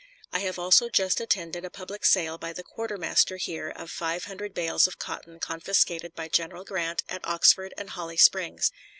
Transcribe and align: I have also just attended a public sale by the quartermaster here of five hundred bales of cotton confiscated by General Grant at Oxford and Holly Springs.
I 0.33 0.39
have 0.39 0.57
also 0.57 0.89
just 0.89 1.19
attended 1.21 1.63
a 1.63 1.69
public 1.69 2.05
sale 2.05 2.39
by 2.39 2.53
the 2.53 2.63
quartermaster 2.63 3.37
here 3.37 3.69
of 3.69 3.91
five 3.91 4.23
hundred 4.23 4.51
bales 4.55 4.87
of 4.87 4.97
cotton 4.97 5.39
confiscated 5.39 6.15
by 6.15 6.27
General 6.27 6.63
Grant 6.63 7.03
at 7.07 7.21
Oxford 7.23 7.71
and 7.77 7.91
Holly 7.91 8.17
Springs. 8.17 8.71